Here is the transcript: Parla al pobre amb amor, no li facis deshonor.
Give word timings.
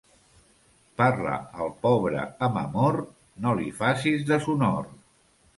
Parla 1.01 1.33
al 1.65 1.69
pobre 1.83 2.23
amb 2.47 2.59
amor, 2.63 2.99
no 3.45 3.55
li 3.63 3.71
facis 3.85 4.29
deshonor. 4.33 4.91